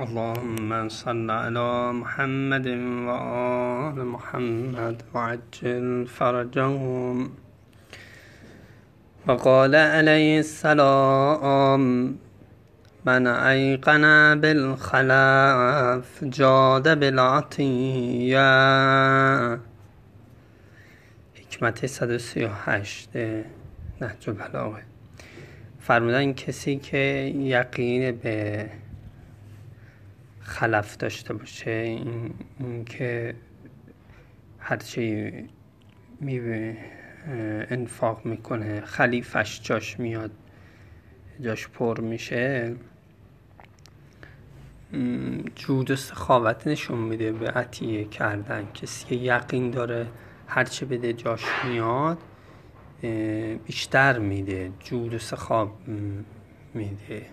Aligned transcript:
اللهم 0.00 0.88
صل 0.88 1.30
على 1.30 1.92
محمد 1.92 2.66
وآل 3.06 4.04
محمد 4.04 5.02
وعجل 5.14 6.06
فرجهم 6.06 7.30
وقال 9.26 9.74
عليه 9.74 10.38
السلام 10.38 12.16
من 13.06 13.26
أيقن 13.26 14.40
بالخلاف 14.40 16.24
جاد 16.24 16.98
بالعطية. 17.00 18.50
حکمت 21.34 21.84
138 21.84 23.44
نهج 24.00 24.28
البلاغه. 24.28 24.82
فرمودن 25.80 26.32
کسی 26.32 26.76
که 26.76 27.32
یقین 27.36 28.12
به 28.12 28.70
خلف 30.44 30.96
داشته 30.96 31.34
باشه 31.34 31.70
این, 31.70 32.34
این 32.58 32.84
که 32.84 33.34
هرچی 34.58 35.32
می 36.20 36.40
انفاق 37.70 38.26
می‌کنه 38.26 38.80
خلیفش 38.80 39.60
جاش 39.62 40.00
میاد 40.00 40.30
جاش 41.40 41.68
پر 41.68 42.00
میشه 42.00 42.76
جود 45.56 45.90
و 45.90 45.96
سخاوت 45.96 46.66
نشون 46.66 46.98
میده 46.98 47.32
به 47.32 47.50
عطیه 47.50 48.04
کردن. 48.04 48.68
کسی 48.74 49.06
که 49.06 49.14
یقین 49.14 49.70
داره 49.70 50.06
هرچی 50.46 50.84
بده 50.84 51.12
جاش 51.12 51.44
میاد 51.64 52.18
بیشتر 53.66 54.18
میده 54.18 54.72
جود 54.80 55.14
و 55.14 55.18
سخاب 55.18 55.78
میده. 56.74 57.26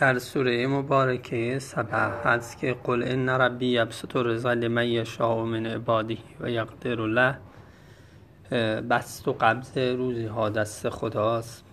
در 0.00 0.18
سوره 0.18 0.66
مبارکه 0.66 1.58
سبح 1.58 2.28
هست 2.28 2.58
که 2.58 2.76
قل 2.84 3.02
ان 3.06 3.28
ربی 3.28 3.66
یبسط 3.66 4.16
الرزق 4.16 4.48
لمن 4.48 4.86
یشاء 4.86 5.44
من 5.44 5.66
عباده 5.66 6.16
و 6.40 6.50
یقدر 6.50 6.94
له. 6.94 7.38
بست 8.80 9.28
و 9.28 9.32
قبض 9.32 9.78
روزی 9.78 10.26
ها 10.26 10.48
دست 10.48 10.88
خداست. 10.88 11.64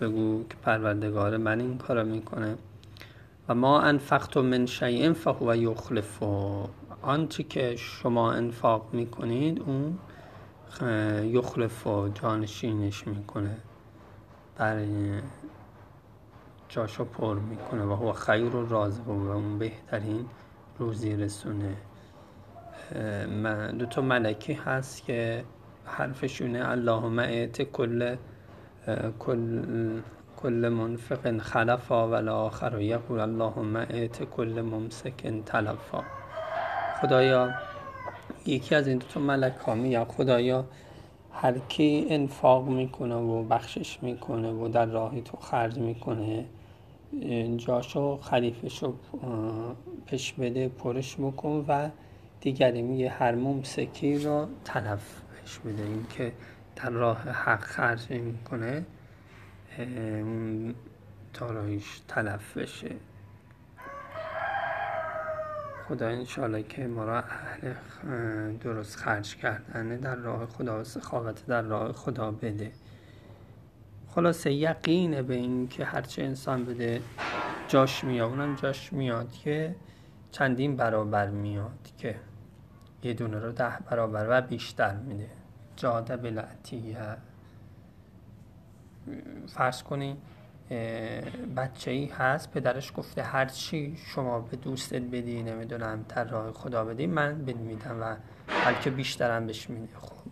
بگو 0.00 0.44
که 0.48 0.56
پروردگار 0.62 1.36
من 1.36 1.60
این 1.60 1.78
کارو 1.78 2.04
می‌کنه. 2.04 2.56
و 3.48 3.54
ما 3.54 3.80
انفقت 3.80 4.36
من 4.36 4.66
شیء 4.66 5.12
فهو 5.12 5.56
یخلف. 5.56 6.22
آنچه 7.02 7.42
که 7.42 7.76
شما 7.76 8.32
انفاق 8.32 8.88
می‌کنید 8.92 9.62
اون 9.66 9.98
یخلف 11.24 11.86
و 11.86 12.08
جانشینش 12.08 13.06
می‌کنه. 13.06 13.56
برای 14.58 15.20
جاشو 16.68 17.04
پر 17.04 17.34
می‌کنه 17.34 17.84
و 17.84 17.94
هو 17.94 18.12
خیر 18.12 18.56
و 18.56 18.68
رازق 18.68 19.08
و 19.08 19.30
اون 19.30 19.58
بهترین 19.58 20.26
روزی 20.78 21.16
رسونه. 21.16 21.76
دو 23.78 23.86
تا 23.86 24.02
ملکی 24.02 24.52
هست 24.52 25.04
که 25.04 25.44
حرفشونه. 25.84 26.70
اللهم 26.70 27.18
اعت 27.18 27.62
کل 27.62 28.16
کل 29.18 29.62
کل 30.36 30.68
منفق 30.68 31.38
خلفا 31.38 32.08
و 32.08 32.28
آخر 32.30 32.76
و 32.76 32.80
یقول 32.80 33.20
اللهم 33.20 33.76
اعت 33.76 34.22
کل 34.24 34.60
ممسک 34.60 35.42
تلفا. 35.46 36.04
خدایا 37.00 37.50
یکی 38.46 38.74
از 38.74 38.88
این 38.88 38.98
دو 38.98 39.06
تا 39.06 39.20
ملک 39.20 39.56
ها 39.56 40.04
خدایا 40.04 40.66
هر 41.40 41.58
کی 41.58 42.06
انفاق 42.10 42.68
می‌کنه 42.68 43.14
و 43.14 43.42
بخشش 43.42 43.98
می‌کنه 44.02 44.50
و 44.50 44.68
در 44.68 44.86
راهی 44.86 45.20
تو 45.20 45.36
خرج 45.36 45.78
می‌کنه 45.78 46.44
جاشو 47.56 48.16
خلیفشو 48.16 48.94
پش 50.06 50.32
بده 50.32 50.68
پرش 50.68 51.16
بکن 51.16 51.64
و 51.68 51.88
دیگری 52.40 52.82
میگه 52.82 53.08
هر 53.08 53.34
ممسکی 53.34 54.18
رو 54.18 54.46
تلف 54.64 55.20
بش 55.44 55.58
بده. 55.58 55.82
این 55.82 56.06
که 56.10 56.32
در 56.76 56.90
راه 56.90 57.18
حق 57.18 57.60
خرج 57.60 58.10
می‌کنه 58.10 58.86
تارایش 61.32 62.00
تلف 62.08 62.56
بشه. 62.56 62.90
خدا 65.88 66.08
انشالله 66.08 66.62
که 66.62 66.86
ما 66.86 67.04
را 67.04 67.18
اهل 67.18 67.74
درست 68.60 68.96
خرج 68.96 69.36
کردن 69.36 69.96
در 69.96 70.14
راه 70.14 70.46
خدا 70.46 70.80
و 70.80 70.84
سخاوت 70.84 71.46
در 71.46 71.62
راه 71.62 71.92
خدا 71.92 72.30
بده. 72.30 72.72
خلاصه 74.08 74.52
یقینه 74.52 75.22
به 75.22 75.34
این 75.34 75.68
که 75.68 75.84
هرچه 75.84 76.22
انسان 76.22 76.64
بده 76.64 77.02
جاش 77.68 78.04
میاد 78.04 78.30
اونم 78.30 78.54
جاش 78.54 78.92
میاد 78.92 79.32
که 79.32 79.74
چندین 80.30 80.76
برابر 80.76 81.30
میاد 81.30 81.90
که 81.98 82.16
یه 83.02 83.14
دونه 83.14 83.38
رو 83.38 83.52
ده 83.52 83.78
برابر 83.90 84.26
و 84.30 84.42
بیشتر 84.42 84.94
میده. 84.94 85.28
جاده 85.76 86.16
بلعتیه. 86.16 87.16
فرض 89.48 89.82
کنی 89.82 90.16
بچه 91.56 91.90
ای 91.90 92.06
هست. 92.06 92.50
پدرش 92.50 92.92
گفته 92.96 93.22
هر 93.22 93.46
چی 93.46 93.96
شما 93.96 94.40
به 94.40 94.56
دوستت 94.56 95.02
بدی 95.02 95.42
نمی‌دونم 95.42 96.04
تر 96.08 96.24
راه 96.24 96.52
خدا 96.52 96.84
بدی 96.84 97.06
من 97.06 97.44
بد 97.44 97.56
میدم 97.56 98.00
و 98.00 98.16
بلکه 98.64 98.90
بیشترم 98.90 99.46
بهش 99.46 99.70
میده. 99.70 99.96
خب 99.96 100.30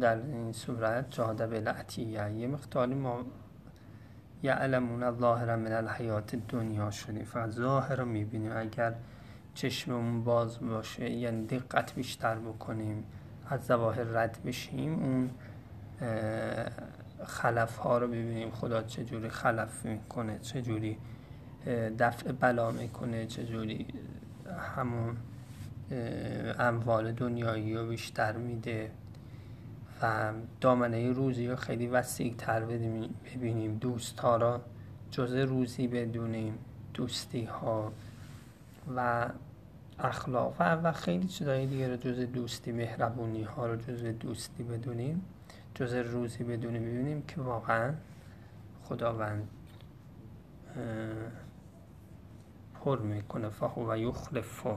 در 0.00 0.16
این 0.16 0.52
صورت 0.52 1.10
جاده 1.10 1.46
بلعتیه 1.46 2.30
یه 2.30 2.46
مقداری 2.46 2.94
ما 2.94 3.22
یعلمون 4.42 5.18
ظاهر 5.18 5.56
من 5.56 5.72
الحیات 5.72 6.36
دنیا 6.48 6.90
شدیم 6.90 7.24
فقط 7.24 7.50
ظاهر 7.50 7.96
رو 7.96 8.04
می‌بینیم. 8.04 8.52
اگر 8.56 8.94
چشممون 9.54 10.24
باز 10.24 10.60
باشه 10.60 11.10
یعنی 11.10 11.46
دقت 11.46 11.94
بیشتر 11.94 12.34
بکنیم 12.34 13.04
از 13.48 13.64
ظواهر 13.64 14.02
رد 14.02 14.38
بشیم 14.46 14.94
اون 14.94 15.30
خلف 17.24 17.76
ها 17.76 17.98
رو 17.98 18.06
ببینیم. 18.06 18.50
خدا 18.50 18.82
چجوری 18.82 19.28
خلف 19.28 19.84
می‌کنه 19.84 20.38
چجوری 20.38 20.98
دفع 21.98 22.32
بلا 22.32 22.70
می‌کنه 22.70 23.26
چجوری 23.26 23.86
همون 24.74 25.16
اموال 26.58 27.12
دنیایی 27.12 27.74
رو 27.74 27.88
بیشتر 27.88 28.32
میده. 28.32 28.90
و 30.02 30.32
دامنه 30.60 31.12
روزی 31.12 31.46
رو 31.48 31.56
خیلی 31.56 31.86
وسیع 31.86 32.34
تر 32.38 32.64
ببینیم. 32.64 33.78
دوست 33.78 34.20
ها 34.20 34.36
را 34.36 34.60
جز 35.10 35.34
روزی 35.34 35.88
بدونیم. 35.88 36.58
دوستی 36.94 37.44
ها 37.44 37.92
و 38.96 39.28
اخلاق. 39.98 40.56
و, 40.60 40.92
خیلی 40.92 41.28
چیزایی 41.28 41.66
دیگه 41.66 41.88
رو 41.88 41.96
جز 41.96 42.20
دوستی 42.20 42.72
مهربونی 42.72 43.42
ها 43.42 43.66
رو 43.66 43.76
جز 43.76 44.04
دوستی 44.04 44.62
بدونیم. 44.62 45.22
جز 45.74 45.94
روزی 45.94 46.44
بدونیم 46.44 46.82
ببینیم 46.82 47.22
که 47.22 47.40
واقعا 47.40 47.94
خداوند 48.84 49.48
پر 52.74 52.98
می‌کنه. 52.98 53.48
فهو 53.48 53.92
و 53.92 53.98
یخلفه. 53.98 54.76